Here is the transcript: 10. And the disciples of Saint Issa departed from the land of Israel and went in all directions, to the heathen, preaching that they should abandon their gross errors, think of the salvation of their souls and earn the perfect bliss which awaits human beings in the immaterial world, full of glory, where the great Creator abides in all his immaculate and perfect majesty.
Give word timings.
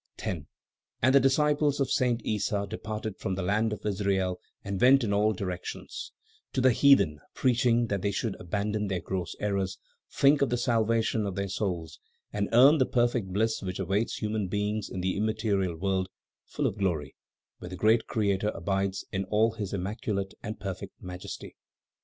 10. 0.17 0.47
And 1.03 1.13
the 1.13 1.19
disciples 1.19 1.79
of 1.79 1.91
Saint 1.91 2.23
Issa 2.25 2.65
departed 2.67 3.19
from 3.19 3.35
the 3.35 3.43
land 3.43 3.71
of 3.71 3.85
Israel 3.85 4.39
and 4.63 4.81
went 4.81 5.03
in 5.03 5.13
all 5.13 5.31
directions, 5.31 6.11
to 6.53 6.59
the 6.59 6.71
heathen, 6.71 7.19
preaching 7.35 7.85
that 7.85 8.01
they 8.01 8.09
should 8.09 8.35
abandon 8.41 8.87
their 8.87 8.99
gross 8.99 9.35
errors, 9.39 9.77
think 10.11 10.41
of 10.41 10.49
the 10.49 10.57
salvation 10.57 11.27
of 11.27 11.35
their 11.35 11.47
souls 11.47 11.99
and 12.33 12.49
earn 12.51 12.79
the 12.79 12.85
perfect 12.87 13.27
bliss 13.31 13.61
which 13.61 13.77
awaits 13.77 14.15
human 14.15 14.47
beings 14.47 14.89
in 14.89 15.01
the 15.01 15.15
immaterial 15.15 15.75
world, 15.75 16.09
full 16.47 16.65
of 16.65 16.79
glory, 16.79 17.13
where 17.59 17.69
the 17.69 17.75
great 17.75 18.07
Creator 18.07 18.49
abides 18.55 19.05
in 19.11 19.25
all 19.25 19.51
his 19.51 19.71
immaculate 19.71 20.33
and 20.41 20.59
perfect 20.59 20.93
majesty. 20.99 21.55